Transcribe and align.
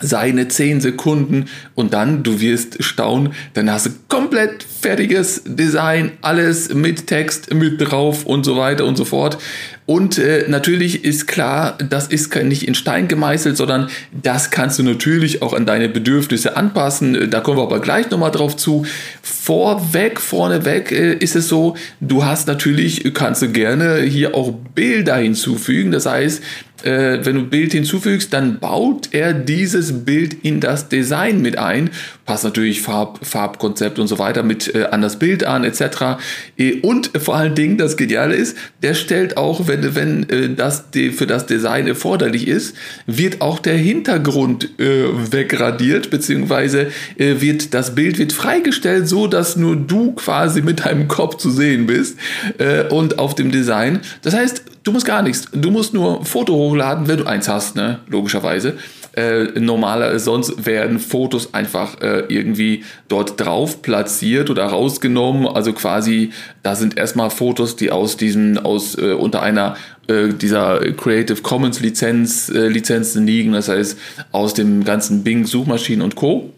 seine 0.00 0.48
10 0.48 0.80
Sekunden 0.80 1.46
und 1.74 1.92
dann, 1.92 2.22
du 2.22 2.40
wirst 2.40 2.82
staunen, 2.82 3.34
dann 3.54 3.70
hast 3.70 3.86
du 3.86 3.90
komplett 4.12 4.62
fertiges 4.62 5.40
Design, 5.46 6.12
alles 6.20 6.74
mit 6.74 7.06
Text, 7.06 7.54
mit 7.54 7.80
drauf 7.80 8.26
und 8.26 8.44
so 8.44 8.58
weiter 8.58 8.84
und 8.84 8.96
so 8.96 9.06
fort. 9.06 9.38
Und 9.86 10.18
äh, 10.18 10.44
natürlich 10.48 11.02
ist 11.06 11.26
klar, 11.26 11.78
das 11.78 12.08
ist 12.08 12.34
nicht 12.36 12.68
in 12.68 12.74
Stein 12.74 13.08
gemeißelt, 13.08 13.56
sondern 13.56 13.88
das 14.12 14.50
kannst 14.50 14.78
du 14.78 14.82
natürlich 14.82 15.40
auch 15.40 15.54
an 15.54 15.64
deine 15.64 15.88
Bedürfnisse 15.88 16.58
anpassen. 16.58 17.30
Da 17.30 17.40
kommen 17.40 17.56
wir 17.56 17.62
aber 17.62 17.80
gleich 17.80 18.10
nochmal 18.10 18.30
drauf 18.30 18.54
zu. 18.54 18.84
Vorweg, 19.22 20.20
vorneweg 20.20 20.92
äh, 20.92 21.14
ist 21.14 21.34
es 21.34 21.48
so, 21.48 21.74
du 22.00 22.22
hast 22.22 22.46
natürlich, 22.46 23.14
kannst 23.14 23.40
du 23.40 23.48
gerne 23.48 24.02
hier 24.02 24.34
auch 24.34 24.52
Bilder 24.74 25.16
hinzufügen. 25.16 25.90
Das 25.90 26.04
heißt, 26.04 26.42
äh, 26.84 27.24
wenn 27.24 27.36
du 27.36 27.42
Bild 27.44 27.72
hinzufügst, 27.72 28.32
dann 28.32 28.58
baut 28.58 29.08
er 29.12 29.32
dieses 29.32 30.04
Bild 30.04 30.34
in 30.44 30.60
das 30.60 30.88
Design 30.88 31.40
mit 31.40 31.58
ein. 31.58 31.90
Passt 32.24 32.44
natürlich 32.44 32.82
Farb, 32.82 33.24
Farbkonzept 33.24 33.98
und 34.02 34.08
so 34.08 34.18
weiter 34.18 34.42
mit 34.42 34.74
äh, 34.74 34.84
an 34.90 35.00
das 35.00 35.18
Bild 35.18 35.44
an, 35.44 35.64
etc. 35.64 36.18
Äh, 36.58 36.80
und 36.80 37.10
vor 37.18 37.36
allen 37.36 37.54
Dingen, 37.54 37.78
das 37.78 37.96
Geniale 37.96 38.34
ist, 38.34 38.56
der 38.82 38.94
stellt 38.94 39.36
auch, 39.36 39.66
wenn, 39.66 39.94
wenn 39.94 40.28
äh, 40.28 40.54
das 40.54 40.84
für 41.16 41.26
das 41.26 41.46
Design 41.46 41.86
erforderlich 41.86 42.46
ist, 42.46 42.76
wird 43.06 43.40
auch 43.40 43.58
der 43.58 43.76
Hintergrund 43.76 44.78
äh, 44.78 45.32
wegradiert, 45.32 46.10
beziehungsweise 46.10 46.88
äh, 47.16 47.40
wird 47.40 47.72
das 47.72 47.94
Bild 47.94 48.18
wird 48.18 48.32
freigestellt, 48.32 49.08
so 49.08 49.26
dass 49.26 49.56
nur 49.56 49.76
du 49.76 50.12
quasi 50.12 50.60
mit 50.62 50.84
deinem 50.84 51.08
Kopf 51.08 51.36
zu 51.36 51.50
sehen 51.50 51.86
bist 51.86 52.18
äh, 52.58 52.84
und 52.88 53.18
auf 53.18 53.34
dem 53.34 53.50
Design. 53.50 54.00
Das 54.22 54.34
heißt, 54.34 54.62
du 54.84 54.92
musst 54.92 55.06
gar 55.06 55.22
nichts. 55.22 55.46
Du 55.52 55.70
musst 55.70 55.94
nur 55.94 56.24
Foto 56.24 56.54
hochladen, 56.54 57.08
wenn 57.08 57.18
du 57.18 57.24
eins 57.24 57.48
hast, 57.48 57.76
ne? 57.76 58.00
logischerweise. 58.08 58.76
Äh, 59.14 59.60
normaler, 59.60 60.18
sonst 60.18 60.64
werden 60.64 60.98
Fotos 60.98 61.52
einfach 61.52 62.00
äh, 62.00 62.24
irgendwie 62.28 62.82
dort 63.08 63.38
drauf 63.38 63.82
platziert 63.82 64.48
oder 64.48 64.64
rausgenommen. 64.64 65.46
Also 65.46 65.74
quasi, 65.74 66.30
da 66.62 66.74
sind 66.74 66.96
erstmal 66.96 67.28
Fotos, 67.28 67.76
die 67.76 67.90
aus 67.90 68.16
diesen, 68.16 68.56
aus 68.58 68.96
äh, 68.96 69.12
unter 69.12 69.42
einer 69.42 69.76
äh, 70.08 70.28
dieser 70.28 70.80
Creative 70.92 71.42
Commons 71.42 71.80
Lizenz, 71.80 72.48
äh, 72.48 72.68
Lizenzen 72.68 73.26
liegen, 73.26 73.52
das 73.52 73.68
heißt 73.68 73.98
aus 74.32 74.54
dem 74.54 74.82
ganzen 74.82 75.22
Bing 75.22 75.44
Suchmaschinen 75.44 76.00
und 76.00 76.16
Co. 76.16 76.50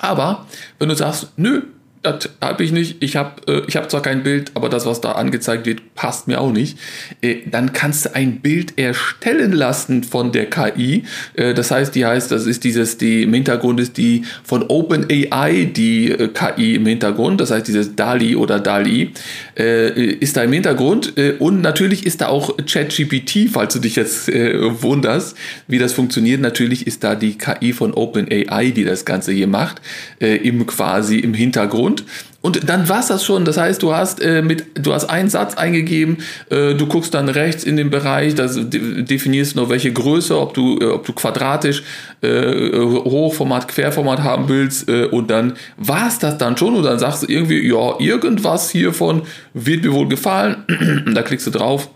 Aber 0.00 0.46
wenn 0.80 0.88
du 0.88 0.96
sagst, 0.96 1.28
nö, 1.36 1.62
das 2.02 2.30
habe 2.40 2.64
ich 2.64 2.72
nicht. 2.72 2.96
Ich 3.00 3.16
habe 3.16 3.42
äh, 3.46 3.70
hab 3.72 3.90
zwar 3.90 4.00
kein 4.00 4.22
Bild, 4.22 4.52
aber 4.54 4.70
das, 4.70 4.86
was 4.86 5.02
da 5.02 5.12
angezeigt 5.12 5.66
wird, 5.66 5.94
passt 5.94 6.28
mir 6.28 6.40
auch 6.40 6.50
nicht. 6.50 6.78
Äh, 7.20 7.36
dann 7.50 7.74
kannst 7.74 8.06
du 8.06 8.14
ein 8.14 8.40
Bild 8.40 8.78
erstellen 8.78 9.52
lassen 9.52 10.02
von 10.02 10.32
der 10.32 10.46
KI. 10.46 11.04
Äh, 11.34 11.52
das 11.52 11.70
heißt, 11.70 11.94
die 11.94 12.06
heißt, 12.06 12.30
das 12.32 12.46
ist 12.46 12.64
dieses, 12.64 12.96
die 12.96 13.24
im 13.24 13.34
Hintergrund 13.34 13.80
ist 13.80 13.98
die 13.98 14.24
von 14.44 14.62
OpenAI, 14.62 15.66
die 15.66 16.10
äh, 16.10 16.28
KI 16.28 16.76
im 16.76 16.86
Hintergrund. 16.86 17.38
Das 17.40 17.50
heißt, 17.50 17.68
dieses 17.68 17.94
DALI 17.96 18.34
oder 18.34 18.60
DALI 18.60 19.10
äh, 19.58 20.04
ist 20.14 20.38
da 20.38 20.42
im 20.44 20.52
Hintergrund. 20.54 21.18
Äh, 21.18 21.32
und 21.38 21.60
natürlich 21.60 22.06
ist 22.06 22.22
da 22.22 22.28
auch 22.28 22.56
ChatGPT, 22.56 23.50
falls 23.52 23.74
du 23.74 23.78
dich 23.78 23.96
jetzt 23.96 24.30
äh, 24.30 24.82
wunderst, 24.82 25.36
wie 25.68 25.78
das 25.78 25.92
funktioniert. 25.92 26.40
Natürlich 26.40 26.86
ist 26.86 27.04
da 27.04 27.14
die 27.14 27.36
KI 27.36 27.74
von 27.74 27.92
OpenAI, 27.92 28.70
die 28.70 28.84
das 28.84 29.04
Ganze 29.04 29.32
hier 29.32 29.48
macht, 29.48 29.82
äh, 30.18 30.36
im 30.36 30.66
quasi 30.66 31.18
im 31.18 31.34
Hintergrund. 31.34 31.89
Und, 31.90 32.04
und 32.40 32.68
dann 32.68 32.88
war 32.88 33.00
es 33.00 33.08
das 33.08 33.24
schon. 33.24 33.44
Das 33.44 33.56
heißt, 33.56 33.82
du 33.82 33.92
hast 33.92 34.22
äh, 34.22 34.42
mit, 34.42 34.64
du 34.74 34.94
hast 34.94 35.06
einen 35.06 35.28
Satz 35.28 35.54
eingegeben, 35.54 36.18
äh, 36.48 36.74
du 36.74 36.86
guckst 36.86 37.12
dann 37.14 37.28
rechts 37.28 37.64
in 37.64 37.76
den 37.76 37.90
Bereich, 37.90 38.34
da 38.34 38.46
definierst 38.46 39.56
noch 39.56 39.68
welche 39.68 39.92
Größe, 39.92 40.38
ob 40.38 40.54
du, 40.54 40.78
äh, 40.80 40.86
ob 40.86 41.04
du 41.04 41.12
quadratisch, 41.12 41.82
äh, 42.22 42.78
Hochformat, 42.78 43.68
Querformat 43.68 44.20
haben 44.20 44.48
willst, 44.48 44.88
äh, 44.88 45.06
und 45.06 45.30
dann 45.30 45.54
war 45.76 46.08
es 46.08 46.18
das 46.18 46.38
dann 46.38 46.56
schon. 46.56 46.76
Und 46.76 46.84
dann 46.84 46.98
sagst 46.98 47.24
du 47.24 47.26
irgendwie, 47.26 47.66
ja, 47.66 47.98
irgendwas 47.98 48.70
hiervon 48.70 49.22
wird 49.52 49.84
mir 49.84 49.92
wohl 49.92 50.08
gefallen. 50.08 50.64
da 51.14 51.22
klickst 51.22 51.46
du 51.46 51.50
drauf 51.50 51.90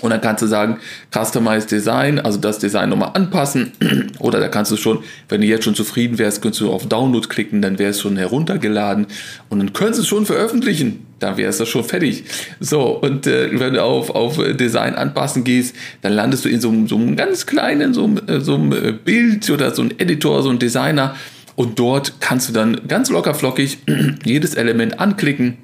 und 0.00 0.10
dann 0.10 0.20
kannst 0.20 0.42
du 0.42 0.46
sagen, 0.46 0.78
Customize 1.12 1.66
Design, 1.66 2.18
also 2.18 2.38
das 2.38 2.58
Design 2.58 2.88
nochmal 2.90 3.10
anpassen. 3.14 3.72
Oder 4.18 4.40
da 4.40 4.48
kannst 4.48 4.70
du 4.70 4.76
schon, 4.76 5.00
wenn 5.28 5.40
du 5.40 5.46
jetzt 5.46 5.64
schon 5.64 5.74
zufrieden 5.74 6.18
wärst, 6.18 6.40
könntest 6.42 6.60
du 6.60 6.70
auf 6.72 6.86
Download 6.86 7.26
klicken, 7.26 7.62
dann 7.62 7.78
wäre 7.78 7.90
es 7.90 8.00
schon 8.00 8.16
heruntergeladen. 8.16 9.06
Und 9.48 9.58
dann 9.58 9.72
könntest 9.72 9.98
du 9.98 10.02
es 10.02 10.08
schon 10.08 10.26
veröffentlichen. 10.26 11.06
Dann 11.18 11.36
wäre 11.36 11.50
es 11.50 11.58
das 11.58 11.68
schon 11.68 11.82
fertig. 11.82 12.24
So, 12.60 12.82
und 13.00 13.26
äh, 13.26 13.48
wenn 13.58 13.74
du 13.74 13.82
auf, 13.82 14.10
auf 14.10 14.38
Design 14.56 14.94
anpassen 14.94 15.42
gehst, 15.42 15.74
dann 16.02 16.12
landest 16.12 16.44
du 16.44 16.48
in 16.48 16.60
so, 16.60 16.72
so 16.86 16.96
einem 16.96 17.16
ganz 17.16 17.46
kleinen, 17.46 17.92
so, 17.92 18.08
so 18.38 18.54
einem 18.54 18.98
Bild 19.04 19.50
oder 19.50 19.74
so 19.74 19.82
einem 19.82 19.92
Editor, 19.98 20.42
so 20.42 20.50
einem 20.50 20.60
Designer 20.60 21.16
Und 21.56 21.80
dort 21.80 22.20
kannst 22.20 22.48
du 22.48 22.52
dann 22.52 22.86
ganz 22.86 23.10
locker 23.10 23.34
flockig 23.34 23.78
jedes 24.24 24.54
Element 24.54 25.00
anklicken 25.00 25.58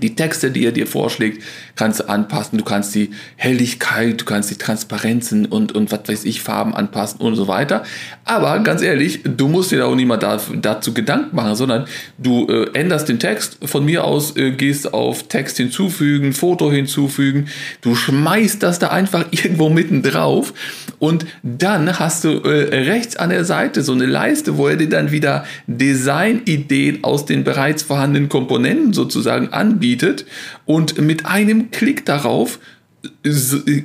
die 0.00 0.14
Texte, 0.14 0.50
die 0.50 0.64
er 0.64 0.72
dir 0.72 0.86
vorschlägt, 0.86 1.42
kannst 1.76 2.00
du 2.00 2.08
anpassen. 2.08 2.58
Du 2.58 2.64
kannst 2.64 2.94
die 2.94 3.10
Helligkeit, 3.36 4.20
du 4.20 4.24
kannst 4.24 4.50
die 4.50 4.56
Transparenzen 4.56 5.46
und, 5.46 5.72
und 5.72 5.92
was 5.92 6.00
weiß 6.06 6.24
ich, 6.24 6.42
Farben 6.42 6.74
anpassen 6.74 7.20
und 7.20 7.36
so 7.36 7.46
weiter. 7.48 7.84
Aber 8.24 8.58
ganz 8.60 8.82
ehrlich, 8.82 9.20
du 9.24 9.48
musst 9.48 9.70
dir 9.70 9.78
da 9.78 9.84
auch 9.86 9.94
nicht 9.94 10.06
mal 10.06 10.16
da, 10.16 10.40
dazu 10.60 10.94
Gedanken 10.94 11.36
machen, 11.36 11.56
sondern 11.56 11.86
du 12.18 12.46
äh, 12.48 12.70
änderst 12.72 13.08
den 13.08 13.18
Text. 13.18 13.58
Von 13.64 13.84
mir 13.84 14.04
aus 14.04 14.36
äh, 14.36 14.52
gehst 14.52 14.94
auf 14.94 15.28
Text 15.28 15.58
hinzufügen, 15.58 16.32
Foto 16.32 16.72
hinzufügen. 16.72 17.48
Du 17.82 17.94
schmeißt 17.94 18.62
das 18.62 18.78
da 18.78 18.88
einfach 18.88 19.26
irgendwo 19.30 19.68
mitten 19.68 20.02
drauf 20.02 20.54
und 20.98 21.26
dann 21.42 21.98
hast 21.98 22.24
du 22.24 22.40
äh, 22.40 22.84
rechts 22.84 23.16
an 23.16 23.30
der 23.30 23.44
Seite 23.44 23.82
so 23.82 23.92
eine 23.92 24.06
Leiste, 24.06 24.56
wo 24.56 24.68
er 24.68 24.76
dir 24.76 24.88
dann 24.88 25.10
wieder 25.10 25.44
Designideen 25.66 27.04
aus 27.04 27.26
den 27.26 27.44
bereits 27.44 27.82
vorhandenen 27.82 28.28
Komponenten 28.28 28.92
sozusagen 28.92 29.48
anbietet 29.48 29.81
anbietet 29.82 30.24
und 30.64 30.98
mit 30.98 31.26
einem 31.26 31.70
Klick 31.72 32.06
darauf 32.06 32.60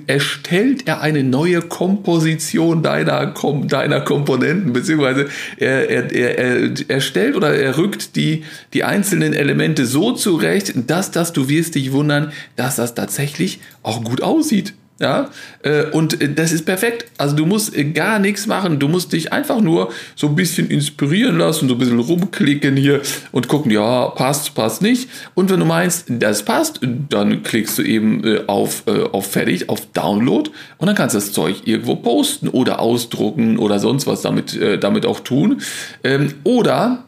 erstellt 0.06 0.88
er 0.88 1.02
eine 1.02 1.24
neue 1.24 1.64
Komposition 1.64 2.84
deiner, 2.84 3.34
deiner 3.68 4.02
Komponenten, 4.02 4.74
beziehungsweise 4.74 5.28
er, 5.58 5.90
er, 5.90 6.12
er, 6.12 6.38
er 6.38 6.90
erstellt 6.90 7.36
oder 7.36 7.56
er 7.56 7.80
rückt 7.80 8.16
die, 8.16 8.44
die 8.74 8.84
einzelnen 8.84 9.34
Elemente 9.34 9.88
so 9.88 10.12
zurecht, 10.12 10.74
dass 10.86 11.10
das, 11.10 11.34
du 11.34 11.50
wirst 11.50 11.74
dich 11.74 11.92
wundern, 11.94 12.32
dass 12.56 12.76
das 12.76 12.94
tatsächlich 12.94 13.60
auch 13.82 14.04
gut 14.04 14.22
aussieht. 14.22 14.76
Ja, 15.00 15.30
äh, 15.62 15.84
und 15.92 16.20
äh, 16.22 16.34
das 16.34 16.52
ist 16.52 16.66
perfekt. 16.66 17.06
Also 17.20 17.36
du 17.36 17.46
musst 17.46 17.76
äh, 17.76 17.84
gar 17.84 18.18
nichts 18.18 18.48
machen. 18.48 18.80
Du 18.80 18.88
musst 18.88 19.14
dich 19.14 19.32
einfach 19.32 19.62
nur 19.62 19.92
so 20.16 20.28
ein 20.28 20.36
bisschen 20.36 20.70
inspirieren 20.70 21.38
lassen, 21.38 21.70
so 21.70 21.76
ein 21.76 21.78
bisschen 21.78 22.00
rumklicken 22.00 22.76
hier 22.76 23.02
und 23.32 23.48
gucken, 23.48 23.72
ja, 23.72 24.08
passt, 24.08 24.56
passt 24.56 24.82
nicht. 24.82 25.08
Und 25.36 25.52
wenn 25.52 25.60
du 25.60 25.68
meinst, 25.68 26.06
das 26.10 26.44
passt, 26.44 26.80
dann 26.82 27.44
klickst 27.44 27.78
du 27.78 27.84
eben 27.84 28.48
auf, 28.48 28.84
auf 28.88 29.32
Fertig, 29.32 29.70
auf 29.70 29.86
Download 29.94 30.50
und 30.78 30.88
dann 30.88 30.96
kannst 30.96 31.14
du 31.14 31.20
das 31.20 31.32
Zeug 31.32 31.62
irgendwo 31.66 31.96
posten 31.96 32.48
oder 32.48 32.80
ausdrucken 32.80 33.58
oder 33.60 33.80
sonst 33.80 34.08
was 34.08 34.22
damit, 34.22 34.60
damit 34.82 35.06
auch 35.06 35.20
tun. 35.20 35.62
Ähm, 36.04 36.34
oder 36.44 37.04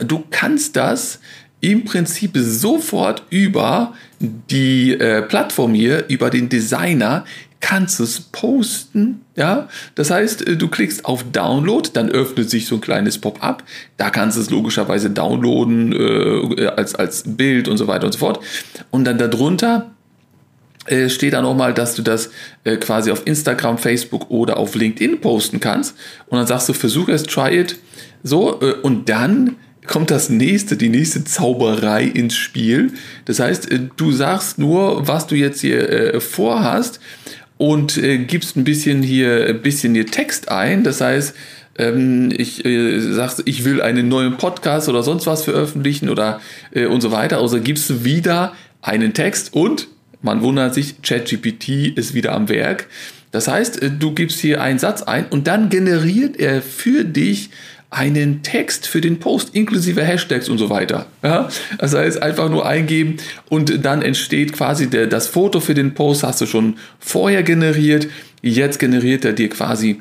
du 0.00 0.24
kannst 0.30 0.76
das 0.76 1.20
im 1.60 1.84
Prinzip 1.84 2.32
sofort 2.34 3.22
über 3.30 3.94
die 4.20 4.92
äh, 4.92 5.22
Plattform 5.22 5.74
hier, 5.74 6.04
über 6.08 6.30
den 6.30 6.48
Designer, 6.48 7.24
kannst 7.60 7.98
du 7.98 8.04
es 8.04 8.20
posten. 8.20 9.22
Ja, 9.36 9.68
das 9.94 10.10
heißt, 10.10 10.46
äh, 10.46 10.56
du 10.56 10.68
klickst 10.68 11.04
auf 11.04 11.24
Download, 11.32 11.88
dann 11.92 12.10
öffnet 12.10 12.50
sich 12.50 12.66
so 12.66 12.76
ein 12.76 12.80
kleines 12.80 13.18
Pop-up. 13.18 13.64
Da 13.96 14.10
kannst 14.10 14.36
du 14.36 14.42
es 14.42 14.50
logischerweise 14.50 15.10
downloaden 15.10 15.92
äh, 15.92 16.66
als, 16.66 16.94
als 16.94 17.24
Bild 17.26 17.68
und 17.68 17.76
so 17.76 17.86
weiter 17.86 18.06
und 18.06 18.12
so 18.12 18.18
fort. 18.18 18.40
Und 18.90 19.04
dann 19.04 19.18
darunter 19.18 19.90
äh, 20.86 21.08
steht 21.08 21.32
dann 21.32 21.44
nochmal, 21.44 21.74
dass 21.74 21.94
du 21.94 22.02
das 22.02 22.30
äh, 22.64 22.76
quasi 22.76 23.10
auf 23.10 23.26
Instagram, 23.26 23.78
Facebook 23.78 24.30
oder 24.30 24.56
auf 24.56 24.74
LinkedIn 24.74 25.20
posten 25.20 25.60
kannst. 25.60 25.96
Und 26.28 26.38
dann 26.38 26.46
sagst 26.46 26.68
du, 26.68 26.72
versuch 26.72 27.08
es, 27.08 27.24
try 27.24 27.58
it. 27.58 27.76
So, 28.22 28.60
äh, 28.60 28.74
und 28.82 29.08
dann 29.08 29.56
kommt 29.88 30.10
das 30.10 30.28
nächste, 30.28 30.76
die 30.76 30.88
nächste 30.88 31.24
Zauberei 31.24 32.04
ins 32.04 32.36
Spiel. 32.36 32.92
Das 33.24 33.40
heißt, 33.40 33.70
äh, 33.72 33.80
du 33.96 34.12
sagst 34.12 34.58
nur, 34.58 35.08
was 35.08 35.26
du 35.26 35.34
jetzt 35.34 35.60
hier 35.60 36.14
äh, 36.14 36.20
vorhast 36.20 37.00
und 37.56 37.98
äh, 37.98 38.18
gibst 38.18 38.56
ein 38.56 38.64
bisschen 38.64 39.02
hier, 39.02 39.46
ein 39.48 39.62
bisschen 39.62 39.94
hier 39.94 40.06
Text 40.06 40.50
ein. 40.50 40.84
Das 40.84 41.00
heißt, 41.00 41.34
ähm, 41.78 42.30
ich 42.36 42.64
äh, 42.64 43.00
sagst, 43.00 43.42
ich 43.46 43.64
will 43.64 43.82
einen 43.82 44.08
neuen 44.08 44.36
Podcast 44.36 44.88
oder 44.88 45.02
sonst 45.02 45.26
was 45.26 45.42
veröffentlichen 45.44 46.08
oder 46.08 46.40
äh, 46.72 46.86
und 46.86 47.00
so 47.00 47.10
weiter. 47.10 47.38
Also 47.38 47.60
gibst 47.60 47.88
du 47.90 48.04
wieder 48.04 48.52
einen 48.82 49.14
Text 49.14 49.54
und 49.54 49.88
man 50.20 50.42
wundert 50.42 50.74
sich, 50.74 51.02
ChatGPT 51.02 51.96
ist 51.96 52.14
wieder 52.14 52.32
am 52.32 52.48
Werk. 52.48 52.86
Das 53.30 53.48
heißt, 53.48 53.82
äh, 53.82 53.90
du 53.90 54.12
gibst 54.12 54.40
hier 54.40 54.60
einen 54.60 54.78
Satz 54.78 55.02
ein 55.02 55.26
und 55.26 55.46
dann 55.46 55.68
generiert 55.68 56.38
er 56.38 56.62
für 56.62 57.04
dich 57.04 57.50
einen 57.90 58.42
Text 58.42 58.86
für 58.86 59.00
den 59.00 59.18
Post 59.18 59.54
inklusive 59.54 60.02
Hashtags 60.02 60.48
und 60.48 60.58
so 60.58 60.68
weiter. 60.68 61.06
Ja? 61.22 61.48
Das 61.78 61.94
heißt, 61.94 62.22
einfach 62.22 62.50
nur 62.50 62.66
eingeben 62.66 63.16
und 63.48 63.84
dann 63.84 64.02
entsteht 64.02 64.52
quasi 64.52 64.90
der, 64.90 65.06
das 65.06 65.26
Foto 65.26 65.60
für 65.60 65.74
den 65.74 65.94
Post, 65.94 66.22
hast 66.22 66.40
du 66.40 66.46
schon 66.46 66.76
vorher 66.98 67.42
generiert. 67.42 68.08
Jetzt 68.42 68.78
generiert 68.78 69.24
er 69.24 69.32
dir 69.32 69.48
quasi 69.48 70.00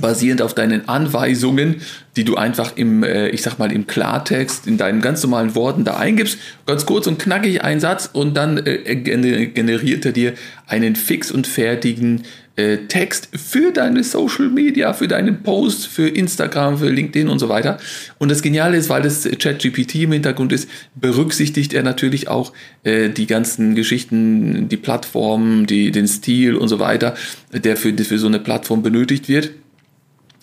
basierend 0.00 0.42
auf 0.42 0.54
deinen 0.54 0.88
Anweisungen, 0.88 1.76
die 2.16 2.24
du 2.24 2.36
einfach 2.36 2.76
im, 2.76 3.02
äh, 3.02 3.28
ich 3.28 3.42
sag 3.42 3.58
mal, 3.58 3.72
im 3.72 3.86
Klartext, 3.86 4.66
in 4.66 4.76
deinen 4.76 5.00
ganz 5.00 5.22
normalen 5.22 5.54
Worten 5.54 5.84
da 5.84 5.96
eingibst, 5.96 6.38
ganz 6.66 6.84
kurz 6.84 7.06
und 7.06 7.18
knackig 7.18 7.62
einen 7.62 7.80
Satz 7.80 8.10
und 8.12 8.36
dann 8.36 8.58
äh, 8.58 8.96
generiert 8.96 10.04
er 10.04 10.12
dir 10.12 10.34
einen 10.66 10.94
fix 10.96 11.30
und 11.30 11.46
fertigen 11.46 12.24
äh, 12.58 12.88
Text 12.88 13.28
für 13.36 13.70
deine 13.72 14.02
Social 14.02 14.48
Media, 14.48 14.92
für 14.92 15.06
deinen 15.06 15.44
Post, 15.44 15.86
für 15.86 16.08
Instagram, 16.08 16.78
für 16.78 16.90
LinkedIn 16.90 17.28
und 17.28 17.38
so 17.38 17.48
weiter. 17.48 17.78
Und 18.18 18.30
das 18.30 18.42
Geniale 18.42 18.76
ist, 18.76 18.88
weil 18.88 19.00
das 19.00 19.28
ChatGPT 19.38 19.94
im 19.94 20.12
Hintergrund 20.12 20.52
ist, 20.52 20.68
berücksichtigt 20.96 21.72
er 21.72 21.84
natürlich 21.84 22.26
auch 22.26 22.52
äh, 22.82 23.10
die 23.10 23.28
ganzen 23.28 23.76
Geschichten, 23.76 24.68
die 24.68 24.76
Plattformen, 24.76 25.66
die, 25.66 25.92
den 25.92 26.08
Stil 26.08 26.56
und 26.56 26.66
so 26.66 26.80
weiter, 26.80 27.14
der 27.52 27.76
für, 27.76 27.96
für 27.96 28.18
so 28.18 28.26
eine 28.26 28.40
Plattform 28.40 28.82
benötigt 28.82 29.28
wird, 29.28 29.52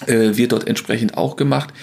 äh, 0.08 0.38
wird 0.38 0.54
dort 0.54 0.70
entsprechend 0.70 1.18
auch 1.18 1.36
gemacht. 1.36 1.74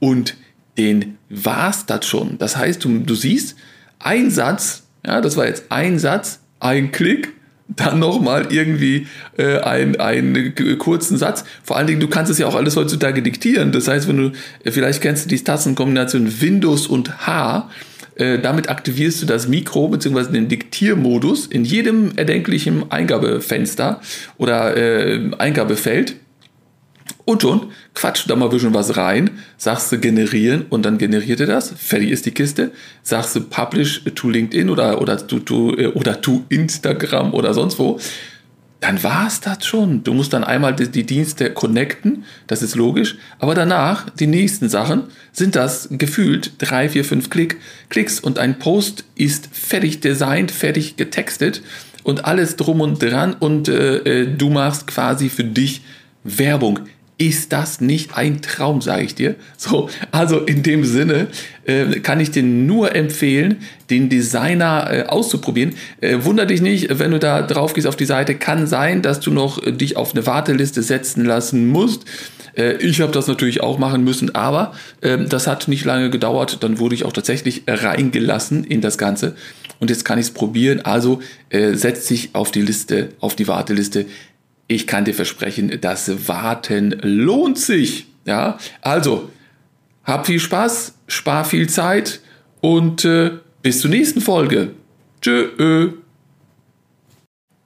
Und 0.00 0.36
den 0.78 1.18
war's 1.28 1.84
das 1.84 2.06
schon. 2.06 2.38
Das 2.38 2.56
heißt, 2.56 2.82
du, 2.82 3.00
du 3.00 3.14
siehst, 3.14 3.56
ein 3.98 4.30
Satz, 4.30 4.84
ja, 5.06 5.20
das 5.20 5.36
war 5.36 5.46
jetzt 5.46 5.64
ein 5.68 5.98
Satz, 5.98 6.40
ein 6.60 6.92
Klick, 6.92 7.34
dann 7.76 7.98
nochmal 7.98 8.46
irgendwie 8.50 9.06
äh, 9.36 9.58
einen, 9.58 9.96
einen 9.96 10.54
kurzen 10.78 11.16
Satz. 11.16 11.44
Vor 11.62 11.76
allen 11.76 11.86
Dingen, 11.86 12.00
du 12.00 12.08
kannst 12.08 12.30
es 12.30 12.38
ja 12.38 12.46
auch 12.46 12.54
alles 12.54 12.76
heutzutage 12.76 13.22
diktieren. 13.22 13.72
Das 13.72 13.88
heißt, 13.88 14.08
wenn 14.08 14.16
du, 14.16 14.32
äh, 14.64 14.70
vielleicht 14.70 15.00
kennst 15.00 15.24
du 15.24 15.28
die 15.28 15.42
Tastenkombination 15.42 16.40
Windows 16.40 16.86
und 16.86 17.26
H, 17.26 17.68
äh, 18.16 18.38
damit 18.38 18.68
aktivierst 18.68 19.22
du 19.22 19.26
das 19.26 19.48
Mikro 19.48 19.88
bzw. 19.88 20.32
den 20.32 20.48
Diktiermodus 20.48 21.46
in 21.46 21.64
jedem 21.64 22.12
erdenklichen 22.16 22.90
Eingabefenster 22.90 24.00
oder 24.36 24.76
äh, 24.76 25.30
Eingabefeld 25.38 26.16
und 27.24 27.42
schon 27.42 27.70
quatscht 27.94 28.28
da 28.28 28.36
mal 28.36 28.46
ein 28.46 28.50
bisschen 28.50 28.74
was 28.74 28.96
rein, 28.96 29.30
sagst 29.56 29.92
du 29.92 29.98
generieren 29.98 30.66
und 30.70 30.84
dann 30.84 30.98
generiert 30.98 31.40
er 31.40 31.46
das. 31.46 31.72
Fertig 31.76 32.10
ist 32.10 32.26
die 32.26 32.32
Kiste. 32.32 32.72
Sagst 33.02 33.36
du 33.36 33.40
publish 33.40 34.02
to 34.14 34.28
LinkedIn 34.28 34.68
oder, 34.68 35.00
oder, 35.00 35.24
to, 35.26 35.38
to, 35.38 35.76
äh, 35.76 35.88
oder 35.88 36.20
to 36.20 36.44
Instagram 36.48 37.32
oder 37.32 37.54
sonst 37.54 37.78
wo. 37.78 37.98
Dann 38.80 39.00
war 39.04 39.28
es 39.28 39.40
das 39.40 39.64
schon. 39.64 40.02
Du 40.02 40.12
musst 40.12 40.32
dann 40.32 40.42
einmal 40.42 40.74
die, 40.74 40.88
die 40.88 41.04
Dienste 41.04 41.50
connecten, 41.50 42.24
das 42.48 42.62
ist 42.62 42.74
logisch. 42.74 43.16
Aber 43.38 43.54
danach, 43.54 44.10
die 44.10 44.26
nächsten 44.26 44.68
Sachen, 44.68 45.04
sind 45.30 45.54
das 45.54 45.88
gefühlt 45.92 46.54
drei, 46.58 46.88
vier, 46.88 47.04
fünf 47.04 47.30
Klick, 47.30 47.58
Klicks 47.90 48.18
und 48.18 48.40
ein 48.40 48.58
Post 48.58 49.04
ist 49.14 49.48
fertig 49.52 50.00
designt, 50.00 50.50
fertig 50.50 50.96
getextet 50.96 51.62
und 52.02 52.24
alles 52.24 52.56
drum 52.56 52.80
und 52.80 53.00
dran 53.00 53.36
und 53.38 53.68
äh, 53.68 54.22
äh 54.22 54.26
du 54.26 54.50
machst 54.50 54.88
quasi 54.88 55.28
für 55.28 55.44
dich 55.44 55.82
Werbung 56.24 56.80
ist 57.28 57.52
das 57.52 57.80
nicht 57.80 58.16
ein 58.16 58.42
Traum, 58.42 58.80
sage 58.80 59.04
ich 59.04 59.14
dir. 59.14 59.36
So, 59.56 59.88
also 60.10 60.40
in 60.40 60.64
dem 60.64 60.84
Sinne 60.84 61.28
äh, 61.64 62.00
kann 62.00 62.18
ich 62.18 62.32
dir 62.32 62.42
nur 62.42 62.96
empfehlen, 62.96 63.58
den 63.90 64.08
Designer 64.08 64.88
äh, 64.90 65.02
auszuprobieren. 65.04 65.74
Äh, 66.00 66.18
wunder 66.22 66.46
dich 66.46 66.60
nicht, 66.62 66.98
wenn 66.98 67.12
du 67.12 67.20
da 67.20 67.42
drauf 67.42 67.74
gehst 67.74 67.86
auf 67.86 67.94
die 67.94 68.06
Seite, 68.06 68.34
kann 68.34 68.66
sein, 68.66 69.02
dass 69.02 69.20
du 69.20 69.30
noch 69.30 69.64
äh, 69.64 69.70
dich 69.70 69.96
auf 69.96 70.14
eine 70.14 70.26
Warteliste 70.26 70.82
setzen 70.82 71.24
lassen 71.24 71.68
musst. 71.68 72.06
Äh, 72.56 72.78
ich 72.78 73.00
habe 73.00 73.12
das 73.12 73.28
natürlich 73.28 73.60
auch 73.60 73.78
machen 73.78 74.02
müssen, 74.02 74.34
aber 74.34 74.72
ähm, 75.00 75.28
das 75.28 75.46
hat 75.46 75.68
nicht 75.68 75.84
lange 75.84 76.10
gedauert. 76.10 76.58
Dann 76.64 76.80
wurde 76.80 76.96
ich 76.96 77.04
auch 77.04 77.12
tatsächlich 77.12 77.62
reingelassen 77.68 78.64
in 78.64 78.80
das 78.80 78.98
Ganze. 78.98 79.36
Und 79.78 79.90
jetzt 79.90 80.04
kann 80.04 80.18
ich 80.18 80.26
es 80.26 80.30
probieren. 80.32 80.80
Also 80.80 81.20
äh, 81.50 81.74
setz 81.74 82.06
dich 82.06 82.30
auf 82.32 82.50
die 82.50 82.62
Liste, 82.62 83.10
auf 83.20 83.36
die 83.36 83.46
Warteliste 83.46 84.06
ich 84.66 84.86
kann 84.86 85.04
dir 85.04 85.14
versprechen, 85.14 85.78
das 85.80 86.28
Warten 86.28 86.98
lohnt 87.02 87.58
sich. 87.58 88.06
Ja, 88.24 88.58
also 88.80 89.30
hab 90.04 90.26
viel 90.26 90.40
Spaß, 90.40 90.94
spar 91.08 91.44
viel 91.44 91.68
Zeit 91.68 92.20
und 92.60 93.04
äh, 93.04 93.32
bis 93.62 93.80
zur 93.80 93.90
nächsten 93.90 94.20
Folge. 94.20 94.70
Tschö. 95.20 95.92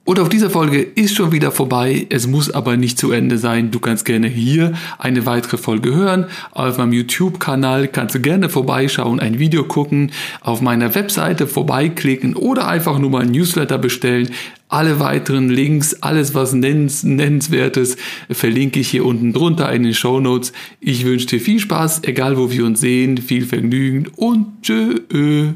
Und 0.07 0.21
auf 0.21 0.29
dieser 0.29 0.49
Folge 0.49 0.81
ist 0.81 1.15
schon 1.15 1.33
wieder 1.33 1.51
vorbei. 1.51 2.07
Es 2.09 2.27
muss 2.27 2.49
aber 2.49 2.77
nicht 2.77 2.97
zu 2.97 3.11
Ende 3.11 3.37
sein. 3.37 3.71
Du 3.71 3.81
kannst 3.81 4.05
gerne 4.05 4.27
hier 4.27 4.71
eine 4.99 5.25
weitere 5.25 5.57
Folge 5.57 5.93
hören. 5.93 6.27
Auf 6.51 6.77
meinem 6.77 6.93
YouTube-Kanal 6.93 7.89
kannst 7.89 8.15
du 8.15 8.21
gerne 8.21 8.47
vorbeischauen, 8.47 9.19
ein 9.19 9.37
Video 9.37 9.65
gucken, 9.65 10.11
auf 10.39 10.61
meiner 10.61 10.95
Webseite 10.95 11.45
vorbeiklicken 11.45 12.37
oder 12.37 12.69
einfach 12.69 12.99
nur 12.99 13.09
mal 13.09 13.23
ein 13.23 13.31
Newsletter 13.31 13.77
bestellen. 13.77 14.29
Alle 14.69 14.99
weiteren 14.99 15.49
Links, 15.49 16.01
alles 16.01 16.33
was 16.33 16.53
nennens, 16.53 17.03
nennenswertes, 17.03 17.95
verlinke 18.29 18.81
ich 18.81 18.89
hier 18.89 19.05
unten 19.05 19.31
drunter 19.31 19.71
in 19.71 19.83
den 19.83 19.93
Show 19.93 20.19
Notes. 20.19 20.51
Ich 20.81 21.05
wünsche 21.05 21.27
dir 21.27 21.39
viel 21.39 21.59
Spaß, 21.59 22.03
egal 22.03 22.37
wo 22.37 22.51
wir 22.51 22.65
uns 22.65 22.81
sehen, 22.81 23.17
viel 23.17 23.45
Vergnügen 23.45 24.07
und 24.15 24.61
tschö. 24.61 25.53